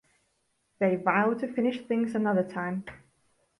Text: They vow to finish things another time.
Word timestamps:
They 0.79 0.95
vow 0.95 1.35
to 1.35 1.47
finish 1.53 1.85
things 1.85 2.15
another 2.15 2.41
time. 2.41 2.85